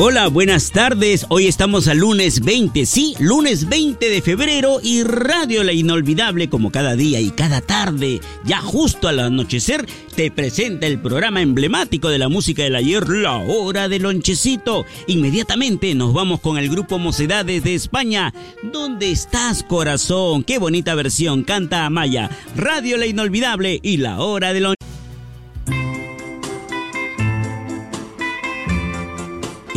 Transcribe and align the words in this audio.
Hola, 0.00 0.28
buenas 0.28 0.70
tardes. 0.70 1.26
Hoy 1.28 1.48
estamos 1.48 1.88
al 1.88 1.98
lunes 1.98 2.44
20, 2.44 2.86
sí, 2.86 3.16
lunes 3.18 3.68
20 3.68 4.08
de 4.08 4.22
febrero 4.22 4.78
y 4.80 5.02
Radio 5.02 5.64
La 5.64 5.72
Inolvidable 5.72 6.48
como 6.48 6.70
cada 6.70 6.94
día 6.94 7.20
y 7.20 7.30
cada 7.30 7.60
tarde, 7.60 8.20
ya 8.44 8.60
justo 8.60 9.08
al 9.08 9.18
anochecer, 9.18 9.86
te 10.14 10.30
presenta 10.30 10.86
el 10.86 11.00
programa 11.00 11.42
emblemático 11.42 12.10
de 12.10 12.18
la 12.18 12.28
música 12.28 12.62
del 12.62 12.76
ayer, 12.76 13.08
La 13.08 13.38
Hora 13.38 13.88
del 13.88 14.02
Lonchecito. 14.02 14.86
Inmediatamente 15.08 15.92
nos 15.96 16.14
vamos 16.14 16.38
con 16.38 16.58
el 16.58 16.70
grupo 16.70 17.00
Mocedades 17.00 17.64
de 17.64 17.74
España. 17.74 18.32
¿Dónde 18.72 19.10
estás, 19.10 19.64
corazón? 19.64 20.44
Qué 20.44 20.58
bonita 20.58 20.94
versión, 20.94 21.42
canta 21.42 21.86
Amaya. 21.86 22.30
Radio 22.54 22.98
La 22.98 23.06
Inolvidable 23.06 23.80
y 23.82 23.96
La 23.96 24.20
Hora 24.20 24.52
del 24.52 24.62
Lonchecito. 24.62 24.87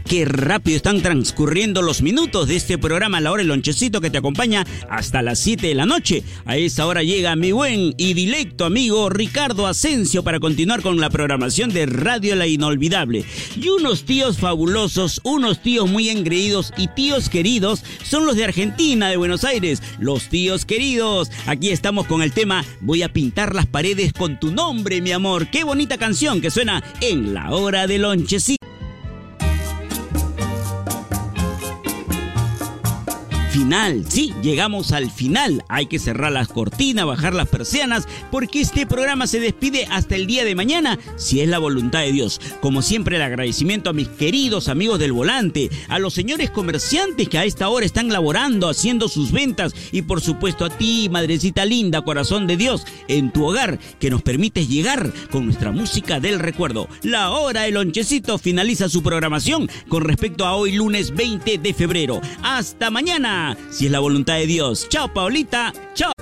Qué 0.07 0.23
rápido 0.23 0.77
están 0.77 1.01
transcurriendo 1.01 1.81
los 1.81 2.01
minutos 2.01 2.47
de 2.47 2.55
este 2.55 2.77
programa 2.77 3.19
La 3.19 3.29
Hora 3.29 3.41
el 3.41 3.49
Lonchecito 3.49 3.99
que 3.99 4.09
te 4.09 4.19
acompaña 4.19 4.65
hasta 4.89 5.21
las 5.21 5.37
7 5.39 5.67
de 5.67 5.75
la 5.75 5.85
noche. 5.85 6.23
A 6.45 6.55
esa 6.55 6.85
hora 6.85 7.03
llega 7.03 7.35
mi 7.35 7.51
buen 7.51 7.93
y 7.97 8.13
directo 8.13 8.63
amigo 8.63 9.09
Ricardo 9.09 9.67
Asensio 9.67 10.23
para 10.23 10.39
continuar 10.39 10.81
con 10.81 11.01
la 11.01 11.09
programación 11.09 11.71
de 11.71 11.87
Radio 11.87 12.37
La 12.37 12.47
Inolvidable. 12.47 13.25
Y 13.57 13.67
unos 13.67 14.05
tíos 14.05 14.37
fabulosos, 14.37 15.19
unos 15.25 15.61
tíos 15.61 15.89
muy 15.89 16.07
engreídos 16.07 16.71
y 16.77 16.87
tíos 16.87 17.27
queridos 17.27 17.83
son 18.03 18.25
los 18.25 18.37
de 18.37 18.45
Argentina, 18.45 19.09
de 19.09 19.17
Buenos 19.17 19.43
Aires. 19.43 19.83
Los 19.99 20.29
tíos 20.29 20.63
queridos. 20.63 21.29
Aquí 21.47 21.71
estamos 21.71 22.07
con 22.07 22.21
el 22.21 22.31
tema 22.31 22.63
Voy 22.79 23.03
a 23.03 23.11
pintar 23.11 23.53
las 23.53 23.65
paredes 23.65 24.13
con 24.13 24.39
tu 24.39 24.53
nombre, 24.53 25.01
mi 25.01 25.11
amor. 25.11 25.49
Qué 25.49 25.65
bonita 25.65 25.97
canción 25.97 26.39
que 26.39 26.49
suena 26.49 26.81
en 27.01 27.33
La 27.33 27.51
Hora 27.51 27.87
del 27.87 28.03
Lonchecito. 28.03 28.56
Sí, 34.07 34.33
llegamos 34.41 34.93
al 34.93 35.11
final. 35.11 35.61
Hay 35.67 35.87
que 35.87 35.99
cerrar 35.99 36.31
las 36.31 36.47
cortinas, 36.47 37.05
bajar 37.05 37.33
las 37.33 37.49
persianas, 37.49 38.07
porque 38.31 38.61
este 38.61 38.85
programa 38.85 39.27
se 39.27 39.41
despide 39.41 39.85
hasta 39.91 40.15
el 40.15 40.25
día 40.25 40.45
de 40.45 40.55
mañana, 40.55 40.97
si 41.17 41.41
es 41.41 41.49
la 41.49 41.59
voluntad 41.59 41.99
de 41.99 42.13
Dios. 42.13 42.39
Como 42.61 42.81
siempre, 42.81 43.17
el 43.17 43.21
agradecimiento 43.21 43.89
a 43.89 43.93
mis 43.93 44.07
queridos 44.07 44.69
amigos 44.69 44.99
del 44.99 45.11
volante, 45.11 45.69
a 45.89 45.99
los 45.99 46.13
señores 46.13 46.49
comerciantes 46.49 47.27
que 47.27 47.37
a 47.37 47.43
esta 47.43 47.67
hora 47.67 47.85
están 47.85 48.07
laborando, 48.07 48.69
haciendo 48.69 49.09
sus 49.09 49.33
ventas, 49.33 49.75
y 49.91 50.01
por 50.01 50.21
supuesto 50.21 50.63
a 50.63 50.69
ti, 50.69 51.09
madrecita 51.11 51.65
linda, 51.65 52.03
corazón 52.03 52.47
de 52.47 52.55
Dios, 52.55 52.85
en 53.09 53.33
tu 53.33 53.45
hogar, 53.45 53.79
que 53.99 54.09
nos 54.09 54.21
permites 54.21 54.69
llegar 54.69 55.11
con 55.29 55.45
nuestra 55.45 55.73
música 55.73 56.21
del 56.21 56.39
recuerdo. 56.39 56.87
La 57.03 57.31
hora 57.31 57.63
del 57.63 57.73
lonchecito 57.73 58.37
finaliza 58.37 58.87
su 58.87 59.03
programación 59.03 59.69
con 59.89 60.05
respecto 60.05 60.45
a 60.45 60.55
hoy 60.55 60.71
lunes 60.71 61.13
20 61.13 61.57
de 61.57 61.73
febrero. 61.73 62.21
Hasta 62.41 62.89
mañana 62.89 63.56
si 63.69 63.85
es 63.85 63.91
la 63.91 63.99
voluntad 63.99 64.35
de 64.35 64.47
Dios. 64.47 64.87
Chao, 64.89 65.13
Paulita. 65.13 65.73
Chao. 65.93 66.16